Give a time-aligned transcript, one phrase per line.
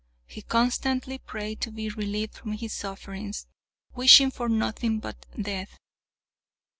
[0.25, 3.45] He constantly prayed to be relieved from his sufferings,
[3.93, 5.77] wishing for nothing but death.